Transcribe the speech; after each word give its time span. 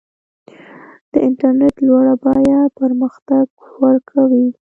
د 1.11 1.13
انټرنیټ 1.27 1.75
لوړه 1.87 2.13
بیه 2.23 2.59
پرمختګ 2.79 3.47
ورو 3.81 4.01
کوي. 4.11 4.45